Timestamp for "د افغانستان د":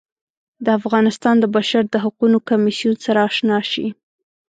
0.65-1.45